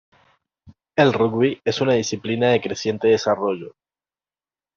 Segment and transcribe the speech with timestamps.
[0.95, 3.75] El rugby es una disciplina de creciente desarrollo.